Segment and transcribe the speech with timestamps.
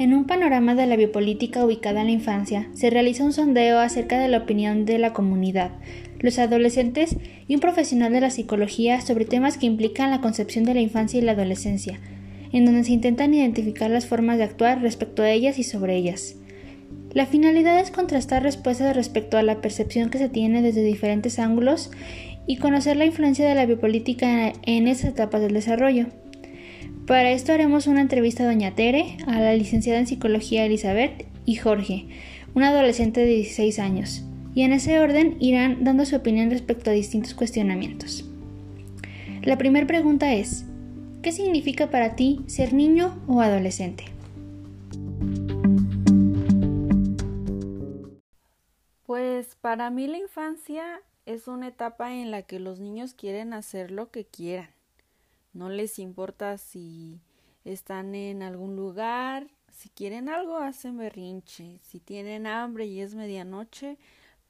[0.00, 4.18] En un panorama de la biopolítica ubicada en la infancia, se realiza un sondeo acerca
[4.18, 5.72] de la opinión de la comunidad,
[6.20, 10.72] los adolescentes y un profesional de la psicología sobre temas que implican la concepción de
[10.72, 12.00] la infancia y la adolescencia,
[12.50, 16.36] en donde se intentan identificar las formas de actuar respecto a ellas y sobre ellas.
[17.12, 21.90] La finalidad es contrastar respuestas respecto a la percepción que se tiene desde diferentes ángulos
[22.46, 26.06] y conocer la influencia de la biopolítica en esas etapas del desarrollo.
[27.10, 31.56] Para esto haremos una entrevista a Doña Tere, a la licenciada en Psicología Elizabeth y
[31.56, 32.06] Jorge,
[32.54, 34.22] un adolescente de 16 años,
[34.54, 38.24] y en ese orden irán dando su opinión respecto a distintos cuestionamientos.
[39.42, 40.64] La primera pregunta es,
[41.20, 44.04] ¿qué significa para ti ser niño o adolescente?
[49.02, 50.84] Pues para mí la infancia
[51.26, 54.68] es una etapa en la que los niños quieren hacer lo que quieran
[55.52, 57.20] no les importa si
[57.64, 63.98] están en algún lugar, si quieren algo hacen berrinche, si tienen hambre y es medianoche,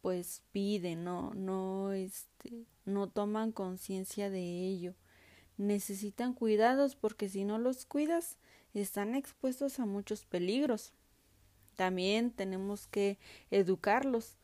[0.03, 4.95] pues piden, no, no, este, no toman conciencia de ello.
[5.57, 8.39] Necesitan cuidados porque si no los cuidas
[8.73, 10.93] están expuestos a muchos peligros.
[11.77, 13.19] También tenemos que
[13.51, 14.37] educarlos.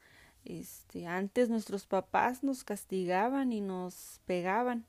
[0.45, 4.87] Este, antes nuestros papás nos castigaban y nos pegaban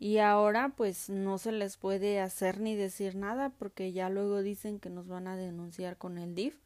[0.00, 4.80] y ahora pues no se les puede hacer ni decir nada porque ya luego dicen
[4.80, 6.56] que nos van a denunciar con el DIF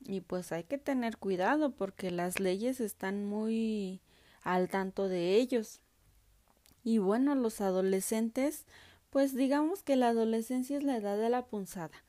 [0.00, 4.00] y pues hay que tener cuidado porque las leyes están muy
[4.42, 5.80] al tanto de ellos.
[6.82, 8.66] Y bueno, los adolescentes,
[9.10, 12.02] pues digamos que la adolescencia es la edad de la punzada.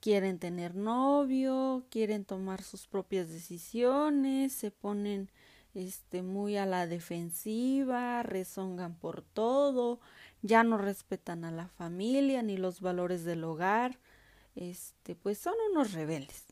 [0.00, 5.28] Quieren tener novio, quieren tomar sus propias decisiones, se ponen
[5.74, 10.00] este, muy a la defensiva, rezongan por todo,
[10.42, 13.98] ya no respetan a la familia ni los valores del hogar,
[14.54, 16.46] este, pues son unos rebeldes.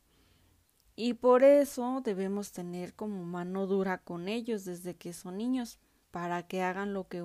[0.95, 5.79] Y por eso debemos tener como mano dura con ellos desde que son niños,
[6.11, 7.23] para que hagan lo que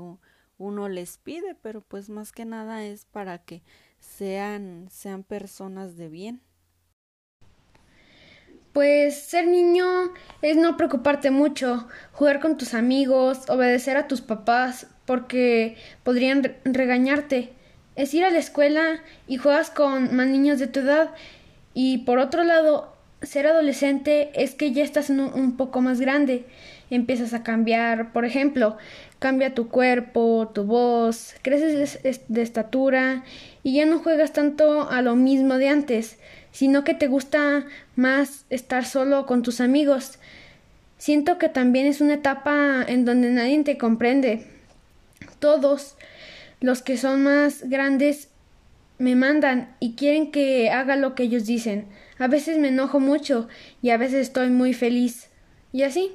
[0.58, 3.62] uno les pide, pero pues más que nada es para que
[4.00, 6.42] sean, sean personas de bien.
[8.72, 9.84] Pues ser niño
[10.40, 17.52] es no preocuparte mucho, jugar con tus amigos, obedecer a tus papás porque podrían regañarte.
[17.96, 21.10] Es ir a la escuela y juegas con más niños de tu edad.
[21.74, 26.46] Y por otro lado, ser adolescente es que ya estás un poco más grande.
[26.88, 28.78] Empiezas a cambiar, por ejemplo,
[29.18, 33.24] cambia tu cuerpo, tu voz, creces de estatura
[33.62, 36.18] y ya no juegas tanto a lo mismo de antes
[36.52, 40.18] sino que te gusta más estar solo con tus amigos.
[40.98, 44.46] Siento que también es una etapa en donde nadie te comprende.
[45.40, 45.96] Todos
[46.60, 48.28] los que son más grandes
[48.98, 51.86] me mandan y quieren que haga lo que ellos dicen.
[52.18, 53.48] A veces me enojo mucho
[53.80, 55.28] y a veces estoy muy feliz.
[55.72, 56.12] Y así.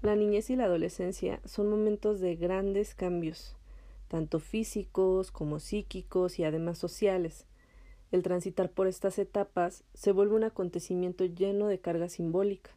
[0.00, 3.56] La niñez y la adolescencia son momentos de grandes cambios,
[4.06, 7.44] tanto físicos como psíquicos y además sociales.
[8.10, 12.70] El transitar por estas etapas se vuelve un acontecimiento lleno de carga simbólica,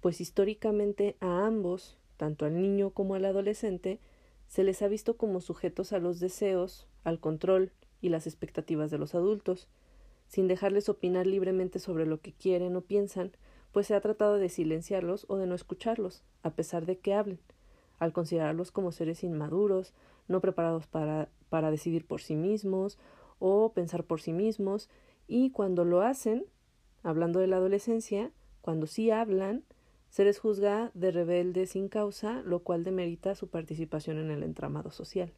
[0.00, 3.98] pues históricamente a ambos, tanto al niño como al adolescente,
[4.46, 8.98] se les ha visto como sujetos a los deseos, al control y las expectativas de
[8.98, 9.68] los adultos,
[10.28, 13.32] sin dejarles opinar libremente sobre lo que quieren o piensan,
[13.72, 17.40] pues se ha tratado de silenciarlos o de no escucharlos, a pesar de que hablen,
[17.98, 19.92] al considerarlos como seres inmaduros,
[20.28, 22.98] no preparados para, para decidir por sí mismos
[23.44, 24.88] o pensar por sí mismos
[25.26, 26.44] y cuando lo hacen,
[27.02, 28.30] hablando de la adolescencia,
[28.60, 29.64] cuando sí hablan,
[30.10, 34.92] se les juzga de rebelde sin causa, lo cual demerita su participación en el entramado
[34.92, 35.32] social.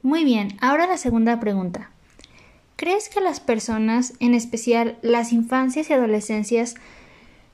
[0.00, 1.90] Muy bien, ahora la segunda pregunta.
[2.76, 6.76] ¿Crees que las personas, en especial las infancias y adolescencias,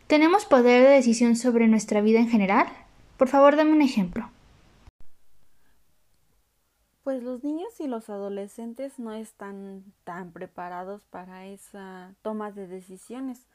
[0.08, 2.66] tenemos poder de decisión sobre nuestra vida en general?
[3.16, 4.28] Por favor, dame un ejemplo.
[7.02, 13.48] Pues los niños y los adolescentes no están tan preparados para esa toma de decisiones,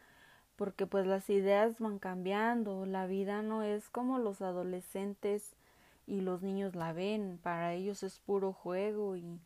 [0.58, 5.56] porque pues las ideas van cambiando, la vida no es como los adolescentes
[6.08, 9.40] y los niños la ven, para ellos es puro juego y,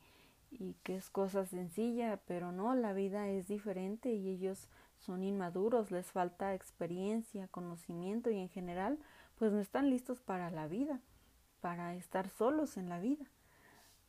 [0.50, 5.92] y que es cosa sencilla, pero no, la vida es diferente y ellos son inmaduros,
[5.92, 8.98] les falta experiencia, conocimiento y en general
[9.38, 11.02] pues no están listos para la vida,
[11.60, 13.28] para estar solos en la vida.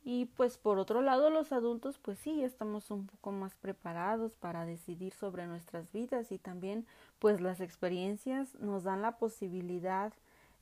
[0.05, 4.65] Y pues por otro lado los adultos pues sí estamos un poco más preparados para
[4.65, 6.85] decidir sobre nuestras vidas y también
[7.19, 10.11] pues las experiencias nos dan la posibilidad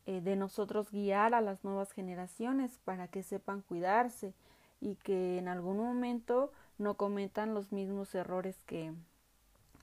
[0.06, 4.34] eh, de nosotros guiar a las nuevas generaciones para que sepan cuidarse
[4.80, 8.94] y que en algún momento no cometan los mismos errores que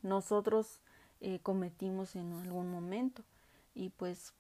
[0.02, 0.80] nosotros
[1.20, 3.22] eh, cometimos en algún momento.
[3.74, 4.34] Y pues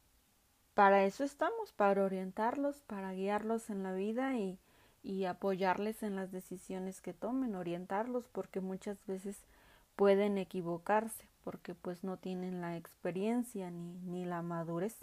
[0.74, 4.58] para eso estamos, para orientarlos, para guiarlos en la vida y,
[5.02, 9.42] y apoyarles en las decisiones que tomen, orientarlos, porque muchas veces
[9.96, 14.96] pueden equivocarse, porque pues no tienen la experiencia ni, ni la madurez.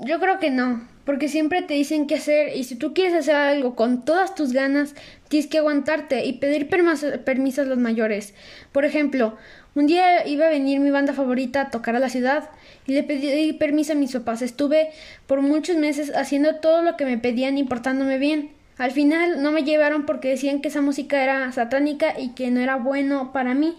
[0.00, 3.36] Yo creo que no, porque siempre te dicen qué hacer y si tú quieres hacer
[3.36, 4.94] algo con todas tus ganas,
[5.28, 8.34] tienes que aguantarte y pedir permiso a los mayores.
[8.72, 9.36] Por ejemplo,
[9.76, 12.50] un día iba a venir mi banda favorita a tocar a la ciudad
[12.86, 14.42] y le pedí permiso a mis papás.
[14.42, 14.90] Estuve
[15.26, 18.50] por muchos meses haciendo todo lo que me pedían y portándome bien.
[18.78, 22.58] Al final no me llevaron porque decían que esa música era satánica y que no
[22.58, 23.76] era bueno para mí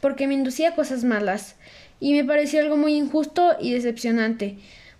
[0.00, 1.56] porque me inducía cosas malas.
[2.00, 4.56] Y me pareció algo muy injusto y decepcionante.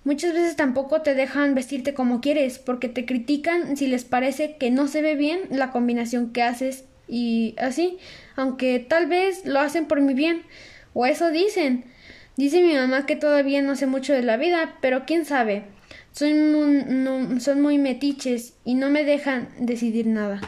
[0.08, 4.70] Muchas veces tampoco te dejan vestirte como quieres, porque te critican si les parece que
[4.70, 7.98] no se ve bien la combinación que haces y así,
[8.34, 10.44] aunque tal vez lo hacen por mi bien,
[10.94, 11.84] o eso dicen.
[12.38, 15.64] Dice mi mamá que todavía no sé mucho de la vida, pero quién sabe.
[16.12, 20.40] Son son muy metiches y no me dejan decidir nada.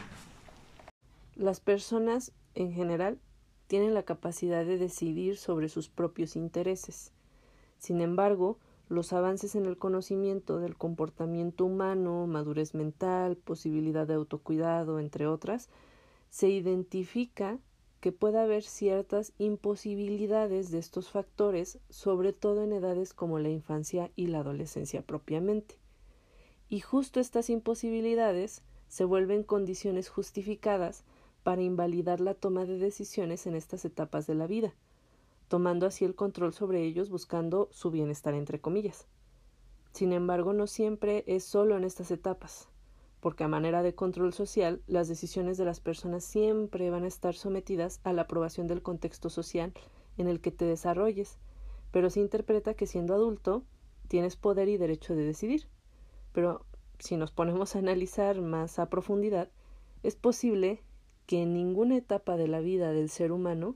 [1.36, 3.18] Las personas, en general,
[3.66, 7.12] tienen la capacidad de decidir sobre sus propios intereses.
[7.78, 8.56] Sin embargo,
[8.90, 15.70] los avances en el conocimiento del comportamiento humano, madurez mental, posibilidad de autocuidado, entre otras,
[16.28, 17.60] se identifica
[18.00, 24.10] que puede haber ciertas imposibilidades de estos factores, sobre todo en edades como la infancia
[24.16, 25.76] y la adolescencia propiamente.
[26.68, 31.04] Y justo estas imposibilidades se vuelven condiciones justificadas
[31.44, 34.74] para invalidar la toma de decisiones en estas etapas de la vida,
[35.50, 39.08] tomando así el control sobre ellos buscando su bienestar entre comillas.
[39.90, 42.68] Sin embargo, no siempre es solo en estas etapas,
[43.18, 47.34] porque a manera de control social, las decisiones de las personas siempre van a estar
[47.34, 49.72] sometidas a la aprobación del contexto social
[50.18, 51.40] en el que te desarrolles,
[51.90, 53.64] pero se interpreta que siendo adulto
[54.06, 55.66] tienes poder y derecho de decidir.
[56.30, 56.64] Pero
[57.00, 59.50] si nos ponemos a analizar más a profundidad,
[60.04, 60.84] es posible
[61.26, 63.74] que en ninguna etapa de la vida del ser humano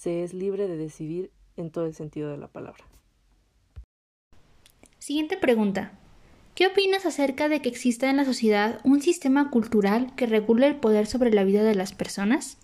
[0.00, 2.82] se es libre de decidir en todo el sentido de la palabra.
[4.98, 5.92] Siguiente pregunta.
[6.54, 10.76] ¿Qué opinas acerca de que exista en la sociedad un sistema cultural que regule el
[10.76, 12.56] poder sobre la vida de las personas?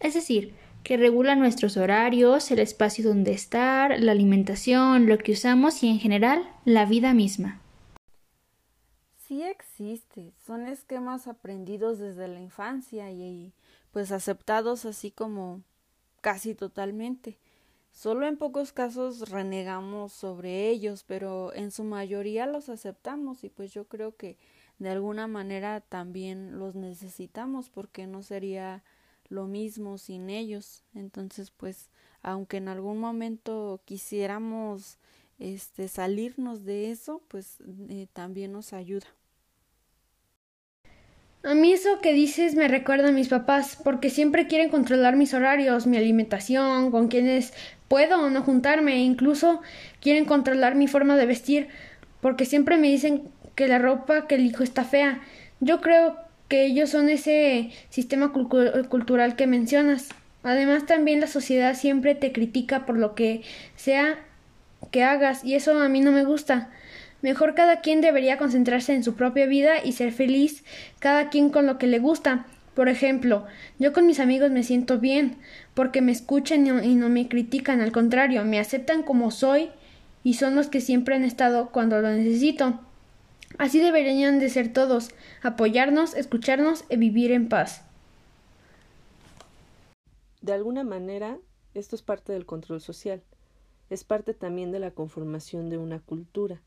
[0.00, 0.52] Es decir,
[0.84, 5.98] que regula nuestros horarios, el espacio donde estar, la alimentación, lo que usamos y en
[5.98, 7.62] general la vida misma.
[9.26, 13.54] Sí existe, son esquemas aprendidos desde la infancia y
[13.92, 15.62] pues aceptados así como
[16.26, 17.38] casi totalmente.
[17.92, 23.72] Solo en pocos casos renegamos sobre ellos, pero en su mayoría los aceptamos y pues
[23.72, 24.36] yo creo que
[24.80, 28.82] de alguna manera también los necesitamos porque no sería
[29.28, 30.82] lo mismo sin ellos.
[30.94, 31.92] Entonces, pues,
[32.22, 34.98] aunque en algún momento quisiéramos
[35.38, 37.58] este salirnos de eso, pues
[37.88, 39.06] eh, también nos ayuda.
[41.42, 45.32] A mí eso que dices me recuerda a mis papás, porque siempre quieren controlar mis
[45.32, 47.52] horarios, mi alimentación, con quienes
[47.88, 49.62] puedo o no juntarme, e incluso
[50.00, 51.68] quieren controlar mi forma de vestir,
[52.20, 53.22] porque siempre me dicen
[53.54, 55.20] que la ropa que elijo está fea.
[55.60, 56.16] Yo creo
[56.48, 60.08] que ellos son ese sistema cultural que mencionas.
[60.42, 63.42] Además también la sociedad siempre te critica por lo que
[63.74, 64.18] sea
[64.90, 66.70] que hagas y eso a mí no me gusta.
[67.22, 70.64] Mejor cada quien debería concentrarse en su propia vida y ser feliz,
[70.98, 72.46] cada quien con lo que le gusta.
[72.74, 73.46] Por ejemplo,
[73.78, 75.38] yo con mis amigos me siento bien,
[75.72, 79.70] porque me escuchan y no me critican, al contrario, me aceptan como soy
[80.24, 82.80] y son los que siempre han estado cuando lo necesito.
[83.56, 85.10] Así deberían de ser todos,
[85.42, 87.82] apoyarnos, escucharnos y vivir en paz.
[90.42, 91.38] De alguna manera,
[91.72, 93.22] esto es parte del control social,
[93.88, 96.60] es parte también de la conformación de una cultura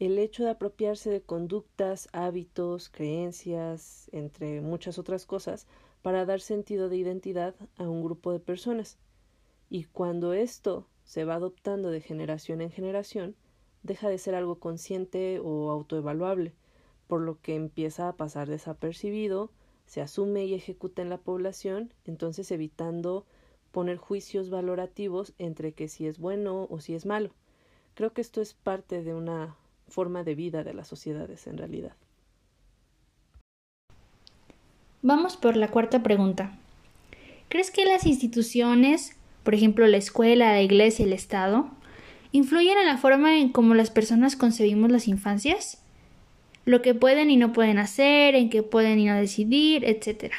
[0.00, 5.66] el hecho de apropiarse de conductas, hábitos, creencias, entre muchas otras cosas,
[6.00, 8.96] para dar sentido de identidad a un grupo de personas.
[9.68, 13.36] Y cuando esto se va adoptando de generación en generación,
[13.82, 16.54] deja de ser algo consciente o autoevaluable,
[17.06, 19.50] por lo que empieza a pasar desapercibido,
[19.84, 23.26] se asume y ejecuta en la población, entonces evitando
[23.70, 27.34] poner juicios valorativos entre que si es bueno o si es malo.
[27.92, 29.58] Creo que esto es parte de una
[29.90, 31.92] forma de vida de las sociedades en realidad.
[35.02, 36.58] Vamos por la cuarta pregunta.
[37.48, 41.70] ¿Crees que las instituciones, por ejemplo la escuela, la iglesia, el Estado,
[42.32, 45.82] influyen en la forma en cómo las personas concebimos las infancias?
[46.64, 50.32] lo que pueden y no pueden hacer, en qué pueden y no decidir, etc.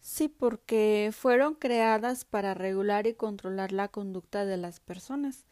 [0.00, 5.44] Sí, porque fueron creadas para regular y controlar la conducta de las personas.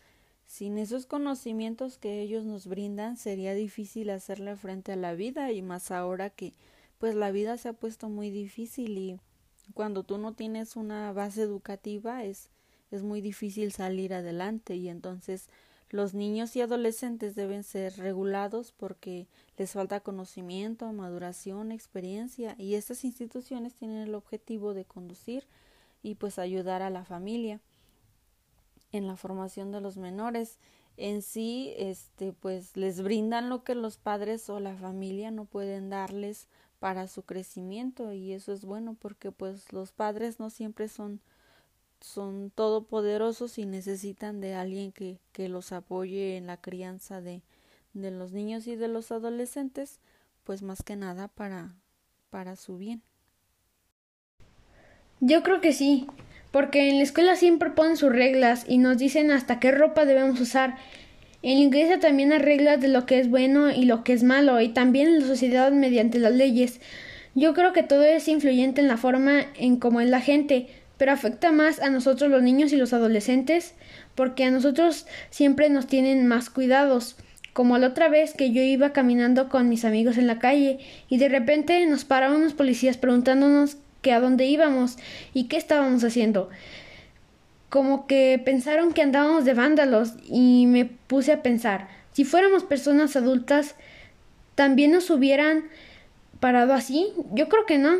[0.48, 5.60] Sin esos conocimientos que ellos nos brindan, sería difícil hacerle frente a la vida y
[5.60, 6.54] más ahora que
[6.98, 9.20] pues la vida se ha puesto muy difícil y
[9.74, 12.48] cuando tú no tienes una base educativa es
[12.90, 15.50] es muy difícil salir adelante y entonces
[15.90, 19.26] los niños y adolescentes deben ser regulados porque
[19.58, 25.46] les falta conocimiento, maduración, experiencia y estas instituciones tienen el objetivo de conducir
[26.02, 27.60] y pues ayudar a la familia
[28.92, 30.58] en la formación de los menores.
[30.96, 35.90] En sí, este, pues les brindan lo que los padres o la familia no pueden
[35.90, 36.48] darles
[36.80, 41.20] para su crecimiento y eso es bueno porque pues los padres no siempre son
[42.00, 47.42] son todopoderosos y necesitan de alguien que, que los apoye en la crianza de,
[47.92, 50.00] de los niños y de los adolescentes,
[50.44, 51.74] pues más que nada para,
[52.30, 53.02] para su bien.
[55.20, 56.06] Yo creo que sí,
[56.50, 60.40] porque en la escuela siempre ponen sus reglas y nos dicen hasta qué ropa debemos
[60.40, 60.76] usar.
[61.42, 64.22] En la iglesia también hay reglas de lo que es bueno y lo que es
[64.22, 66.80] malo, y también en la sociedad mediante las leyes.
[67.34, 71.12] Yo creo que todo es influyente en la forma en cómo es la gente, pero
[71.12, 73.74] afecta más a nosotros los niños y los adolescentes
[74.14, 77.16] porque a nosotros siempre nos tienen más cuidados
[77.52, 80.78] como la otra vez que yo iba caminando con mis amigos en la calle
[81.08, 84.96] y de repente nos pararon unos policías preguntándonos que a dónde íbamos
[85.34, 86.48] y qué estábamos haciendo.
[87.68, 93.16] Como que pensaron que andábamos de vándalos y me puse a pensar, si fuéramos personas
[93.16, 93.74] adultas,
[94.54, 95.64] ¿también nos hubieran
[96.40, 97.12] parado así?
[97.32, 97.96] Yo creo que no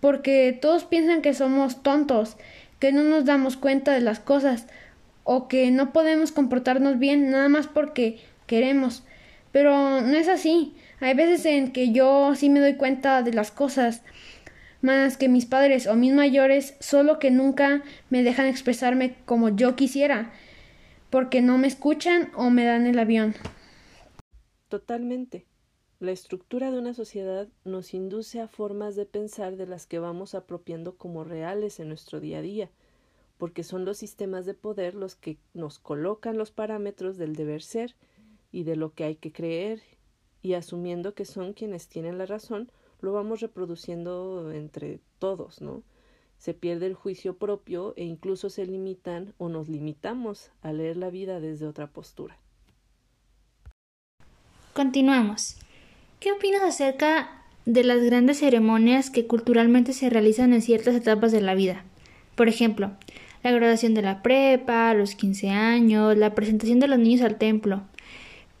[0.00, 2.36] porque todos piensan que somos tontos,
[2.78, 4.66] que no nos damos cuenta de las cosas,
[5.24, 9.04] o que no podemos comportarnos bien nada más porque queremos.
[9.52, 10.74] Pero no es así.
[11.00, 14.02] Hay veces en que yo sí me doy cuenta de las cosas,
[14.82, 19.76] más que mis padres o mis mayores, solo que nunca me dejan expresarme como yo
[19.76, 20.32] quisiera,
[21.10, 23.34] porque no me escuchan o me dan el avión.
[24.68, 25.46] Totalmente.
[25.98, 30.34] La estructura de una sociedad nos induce a formas de pensar de las que vamos
[30.34, 32.70] apropiando como reales en nuestro día a día,
[33.36, 37.96] porque son los sistemas de poder los que nos colocan los parámetros del deber ser
[38.50, 39.82] y de lo que hay que creer,
[40.40, 42.70] y asumiendo que son quienes tienen la razón,
[43.02, 45.82] lo vamos reproduciendo entre todos, ¿no?
[46.38, 51.10] Se pierde el juicio propio e incluso se limitan o nos limitamos a leer la
[51.10, 52.38] vida desde otra postura.
[54.72, 55.56] Continuamos.
[56.20, 61.40] ¿Qué opinas acerca de las grandes ceremonias que culturalmente se realizan en ciertas etapas de
[61.40, 61.84] la vida?
[62.36, 62.92] Por ejemplo,
[63.42, 67.82] la graduación de la prepa, los 15 años, la presentación de los niños al templo.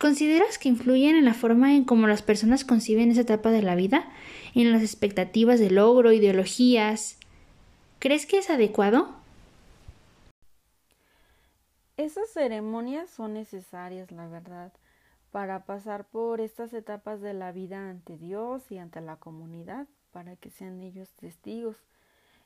[0.00, 3.74] ¿Consideras que influyen en la forma en cómo las personas conciben esa etapa de la
[3.74, 4.10] vida?
[4.54, 7.18] ¿En las expectativas de logro, ideologías?
[8.00, 9.14] ¿Crees que es adecuado?
[11.96, 14.72] Esas ceremonias son necesarias, la verdad
[15.30, 20.36] para pasar por estas etapas de la vida ante Dios y ante la comunidad, para
[20.36, 21.76] que sean ellos testigos.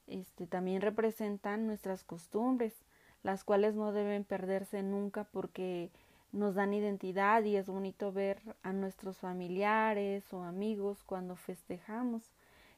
[0.07, 2.75] Este, también representan nuestras costumbres,
[3.23, 5.91] las cuales no deben perderse nunca porque
[6.35, 12.23] nos dan identidad y es bonito ver a nuestros familiares o amigos cuando festejamos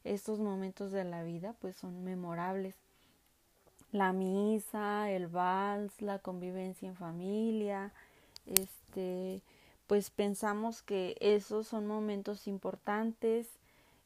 [0.04, 2.76] estos momentos de la vida, pues son memorables.
[3.92, 7.92] La misa, el vals, la convivencia en familia,
[8.44, 9.40] este,
[9.86, 13.48] pues pensamos que esos son momentos importantes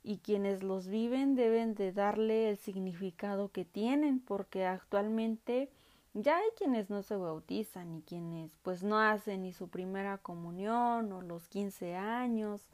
[0.04, 5.68] y quienes los viven deben de darle el significado que tienen porque actualmente
[6.14, 11.12] ya hay quienes no se bautizan y quienes pues no hacen ni su primera comunión
[11.12, 12.66] o los 15 años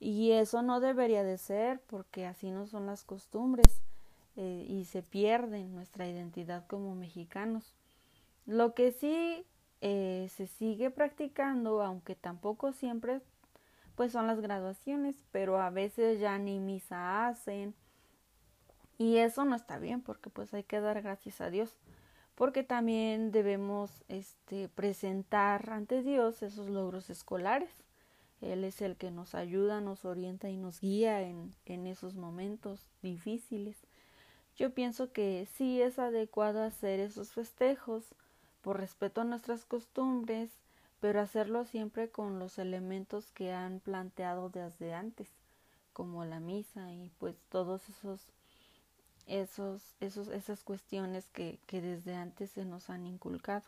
[0.00, 3.82] y eso no debería de ser porque así no son las costumbres
[4.36, 7.74] eh, y se pierde nuestra identidad como mexicanos.
[8.46, 9.44] Lo que sí
[9.82, 13.20] eh, se sigue practicando, aunque tampoco siempre
[13.94, 17.74] pues son las graduaciones, pero a veces ya ni misa hacen
[18.96, 21.76] y eso no está bien porque pues hay que dar gracias a Dios
[22.42, 27.70] porque también debemos este presentar ante Dios esos logros escolares.
[28.40, 32.80] Él es el que nos ayuda, nos orienta y nos guía en, en esos momentos
[33.00, 33.76] difíciles.
[34.56, 38.06] Yo pienso que sí es adecuado hacer esos festejos,
[38.60, 40.50] por respeto a nuestras costumbres,
[40.98, 45.28] pero hacerlo siempre con los elementos que han planteado desde antes,
[45.92, 48.32] como la misa y pues todos esos
[49.26, 53.64] esos, esos esas cuestiones que, que desde antes se nos han inculcado.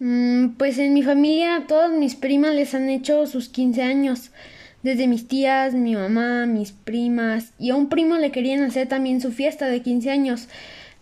[0.00, 4.30] Mm, pues en mi familia todas mis primas les han hecho sus 15 años.
[4.82, 9.20] Desde mis tías, mi mamá, mis primas y a un primo le querían hacer también
[9.20, 10.48] su fiesta de 15 años,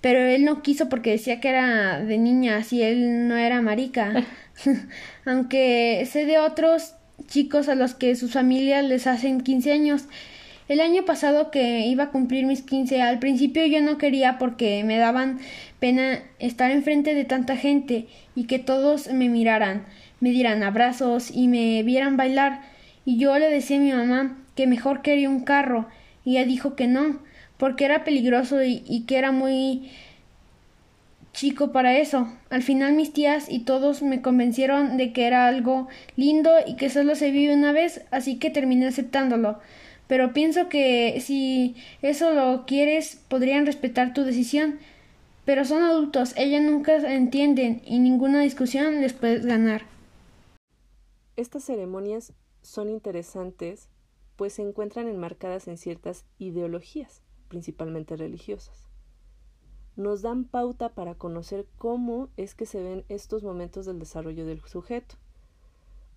[0.01, 4.25] pero él no quiso porque decía que era de niñas y él no era marica.
[5.25, 6.95] Aunque sé de otros
[7.27, 10.05] chicos a los que sus familias les hacen 15 años.
[10.69, 14.85] El año pasado que iba a cumplir mis 15, al principio yo no quería porque
[14.85, 15.41] me daban
[15.81, 19.85] pena estar enfrente de tanta gente y que todos me miraran,
[20.21, 22.61] me dieran abrazos y me vieran bailar
[23.05, 25.89] y yo le decía a mi mamá que mejor quería un carro
[26.25, 27.19] y ella dijo que no,
[27.57, 29.91] porque era peligroso y, que era muy
[31.33, 32.29] chico para eso.
[32.51, 36.91] Al final mis tías y todos me convencieron de que era algo lindo y que
[36.91, 39.59] solo se vive una vez, así que terminé aceptándolo.
[40.07, 44.79] Pero pienso que si eso lo quieres, podrían respetar tu decisión.
[45.45, 49.83] Pero son adultos, ellas nunca entienden y ninguna discusión les puedes ganar.
[51.37, 52.33] Estas ceremonias
[52.63, 53.89] son interesantes
[54.37, 58.89] pues se encuentran enmarcadas en ciertas ideologías, principalmente religiosas.
[59.95, 64.61] Nos dan pauta para conocer cómo es que se ven estos momentos del desarrollo del
[64.65, 65.17] sujeto.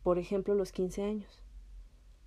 [0.02, 1.44] Por ejemplo, los 15 años,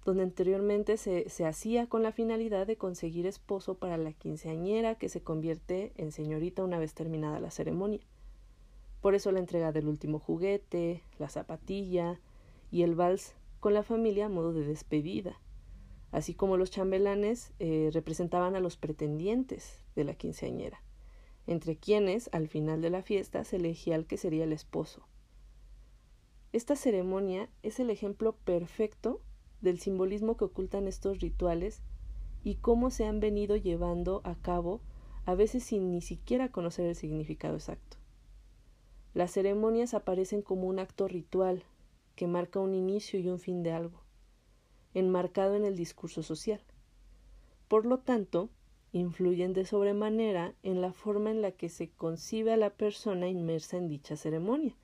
[0.09, 5.11] donde anteriormente se, se hacía con la finalidad de conseguir esposo para la quinceañera que
[5.11, 8.01] se convierte en señorita una vez terminada la ceremonia.
[9.03, 12.23] Por eso la entrega del último juguete, la zapatilla
[12.71, 15.39] y el vals con la familia a modo de despedida,
[16.11, 20.83] así como los chambelanes eh, representaban a los pretendientes de la quinceañera,
[21.47, 25.07] entre quienes al final de la fiesta se elegía al que sería el esposo.
[26.55, 29.21] Esta ceremonia es el ejemplo perfecto
[29.61, 31.83] del simbolismo que ocultan estos rituales
[32.45, 34.81] y cómo se han venido llevando a cabo
[35.27, 37.99] a veces sin ni siquiera conocer el significado exacto.
[39.15, 41.65] Las ceremonias aparecen como un acto ritual
[42.15, 44.01] que marca un inicio y un fin de algo,
[44.95, 46.61] enmarcado en el discurso social.
[47.69, 48.49] Por lo tanto,
[48.93, 53.77] influyen de sobremanera en la forma en la que se concibe a la persona inmersa
[53.77, 54.75] en dicha ceremonia,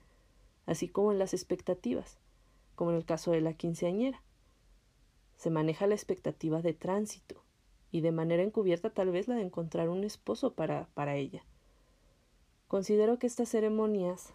[0.67, 2.19] así como en las expectativas,
[2.75, 4.23] como en el caso de la quinceañera.
[5.45, 7.35] Se maneja la expectativa de tránsito
[7.93, 11.45] y de manera encubierta tal vez la de encontrar un esposo para, para ella.
[12.67, 14.33] Considero que estas ceremonias,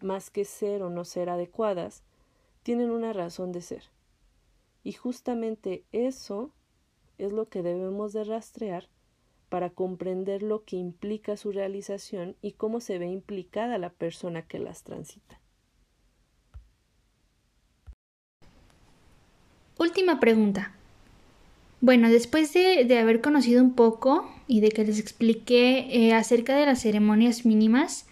[0.00, 2.02] más que ser o no ser adecuadas,
[2.64, 3.84] tienen una razón de ser.
[4.82, 6.50] Y justamente eso
[7.16, 8.88] es lo que debemos de rastrear
[9.50, 14.58] para comprender lo que implica su realización y cómo se ve implicada la persona que
[14.58, 15.39] las transita.
[19.90, 20.70] Última pregunta.
[21.80, 26.64] Bueno, después de, haber conocido un poco y de que les expliqué eh, acerca de
[26.64, 28.06] las ceremonias mínimas,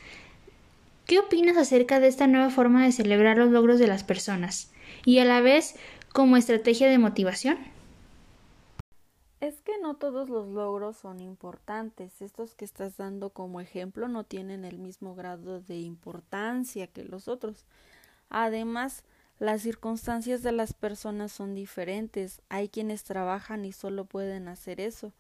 [1.07, 4.73] ¿Qué opinas acerca de esta nueva forma de celebrar los logros de las personas
[5.07, 5.77] y a la vez
[6.13, 7.59] como estrategia de motivación?
[9.41, 12.21] Es que no todos los logros son importantes.
[12.21, 17.29] Estos que estás dando como ejemplo no tienen el mismo grado de importancia que los
[17.29, 17.65] otros.
[18.29, 19.05] Además,
[19.39, 22.43] las circunstancias de las personas son diferentes.
[22.49, 25.13] Hay quienes trabajan y solo pueden hacer eso.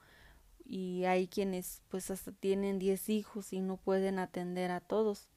[0.64, 5.28] Y hay quienes pues hasta tienen diez hijos y no pueden atender a todos.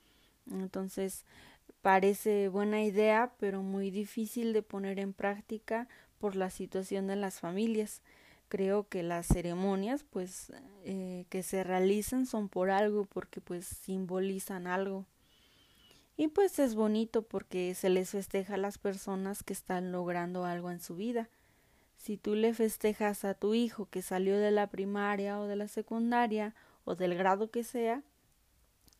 [0.52, 1.26] Entonces,
[1.82, 5.88] parece buena idea, pero muy difícil de poner en práctica
[6.20, 8.02] por la situación de las familias.
[8.50, 10.52] Creo que las ceremonias, pues,
[10.84, 15.06] eh, que se realizan son por algo, porque pues simbolizan algo.
[16.17, 20.71] Y pues es bonito porque se les festeja a las personas que están logrando algo
[20.71, 21.30] en su vida.
[21.97, 25.67] Si tú le festejas a tu hijo que salió de la primaria o de la
[25.67, 28.04] secundaria o del grado que sea,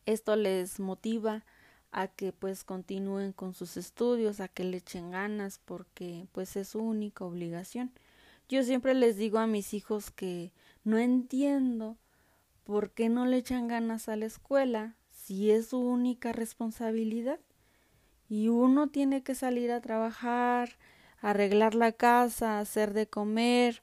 [0.06, 1.44] esto les motiva
[1.92, 6.68] a que pues continúen con sus estudios, a que le echen ganas porque pues es
[6.68, 7.92] su única obligación.
[8.48, 10.52] Yo siempre les digo a mis hijos que
[10.84, 11.96] no entiendo
[12.64, 17.38] por qué no le echan ganas a la escuela si es su única responsabilidad.
[18.28, 20.76] Y uno tiene que salir a trabajar,
[21.20, 23.82] arreglar la casa, hacer de comer,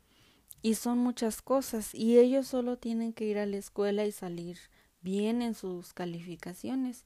[0.62, 4.58] y son muchas cosas, y ellos solo tienen que ir a la escuela y salir
[5.02, 7.06] bien en sus calificaciones.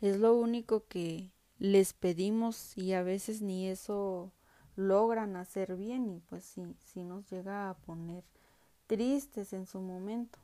[0.00, 4.32] Es lo único que les pedimos y a veces ni eso
[4.76, 8.24] logran hacer bien y pues sí, sí nos llega a poner
[8.86, 10.38] tristes en su momento.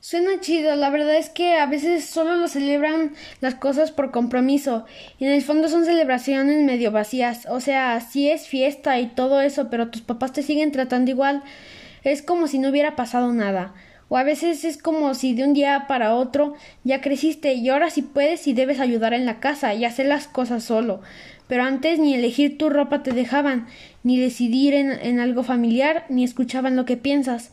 [0.00, 4.86] Suena chido, la verdad es que a veces solo lo celebran las cosas por compromiso
[5.18, 9.40] y en el fondo son celebraciones medio vacías, o sea, sí es fiesta y todo
[9.40, 11.42] eso, pero tus papás te siguen tratando igual,
[12.04, 13.74] es como si no hubiera pasado nada.
[14.08, 17.90] O a veces es como si de un día para otro ya creciste y ahora
[17.90, 21.02] sí puedes y debes ayudar en la casa y hacer las cosas solo.
[21.48, 23.66] Pero antes ni elegir tu ropa te dejaban,
[24.04, 27.52] ni decidir en, en algo familiar, ni escuchaban lo que piensas.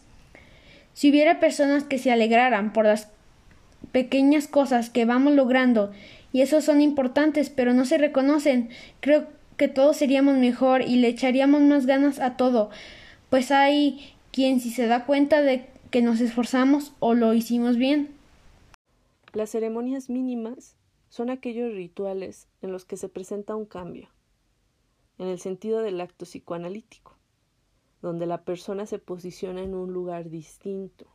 [0.95, 3.09] Si hubiera personas que se alegraran por las
[3.91, 5.91] pequeñas cosas que vamos logrando,
[6.31, 8.69] y esos son importantes, pero no se reconocen,
[9.01, 9.27] creo
[9.57, 12.69] que todos seríamos mejor y le echaríamos más ganas a todo,
[13.29, 18.15] pues hay quien si se da cuenta de que nos esforzamos o lo hicimos bien.
[19.33, 20.77] Las ceremonias mínimas
[21.09, 24.07] son aquellos rituales en los que se presenta un cambio,
[25.17, 27.14] en el sentido del acto psicoanalítico,
[28.05, 31.07] donde la persona se posiciona en un lugar distinto,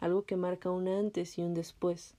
[0.00, 2.16] algo que marca un antes y un después,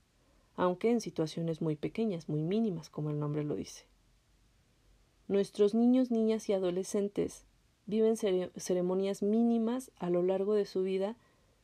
[0.56, 3.84] aunque en situaciones muy pequeñas, muy mínimas, como el nombre lo dice.
[5.28, 7.44] Nuestros niños, niñas y adolescentes
[7.86, 11.18] viven ceremonias mínimas a lo largo de su vida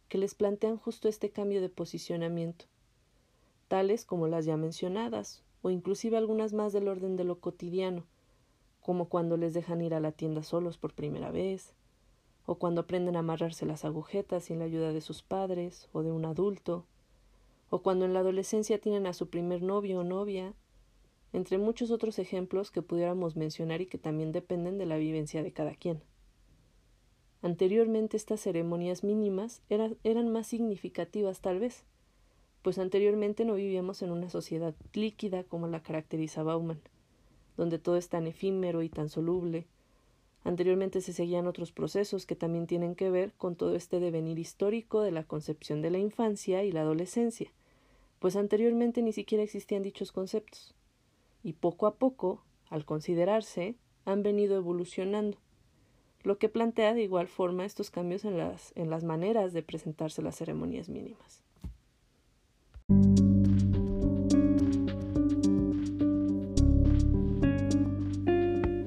[0.10, 2.66] que les plantean justo este cambio de posicionamiento,
[3.70, 8.04] tales como las ya mencionadas, o inclusive algunas más del orden de lo cotidiano,
[8.82, 11.74] como cuando les dejan ir a la tienda solos por primera vez,
[12.46, 16.12] o cuando aprenden a amarrarse las agujetas sin la ayuda de sus padres o de
[16.12, 16.86] un adulto,
[17.70, 20.54] o cuando en la adolescencia tienen a su primer novio o novia,
[21.32, 25.52] entre muchos otros ejemplos que pudiéramos mencionar y que también dependen de la vivencia de
[25.52, 26.04] cada quien.
[27.42, 31.86] Anteriormente estas ceremonias mínimas eran más significativas tal vez,
[32.62, 36.82] pues anteriormente no vivíamos en una sociedad líquida como la caracteriza Bauman,
[37.58, 39.68] donde todo es tan efímero y tan soluble.
[40.44, 45.02] Anteriormente se seguían otros procesos que también tienen que ver con todo este devenir histórico
[45.02, 47.52] de la concepción de la infancia y la adolescencia,
[48.20, 50.76] pues anteriormente ni siquiera existían dichos conceptos
[51.44, 53.76] y poco a poco, al considerarse,
[54.06, 55.38] han venido evolucionando,
[56.24, 60.22] lo que plantea de igual forma estos cambios en las, en las maneras de presentarse
[60.22, 61.44] las ceremonias mínimas.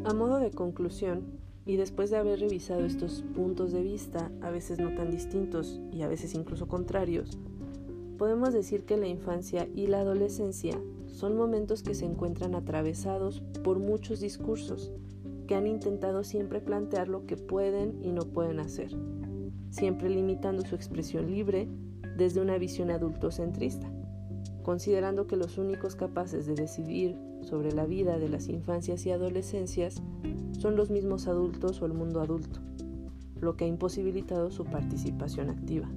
[0.05, 4.79] A modo de conclusión, y después de haber revisado estos puntos de vista, a veces
[4.79, 7.38] no tan distintos y a veces incluso contrarios,
[8.16, 13.81] podemos decir que la infancia y la adolescencia son momentos que se encuentran atravesados por
[13.81, 14.92] muchos discursos
[15.48, 18.96] que han intentado siempre plantear lo que pueden y no pueden hacer,
[19.70, 21.68] siempre limitando su expresión libre
[22.16, 23.90] desde una visión adultocentrista,
[24.66, 30.02] considerando que los únicos capaces de decidir sobre la vida de las infancias y adolescencias
[30.59, 32.59] son los mismos adultos o el mundo adulto,
[33.40, 35.88] lo que ha imposibilitado su participación activa.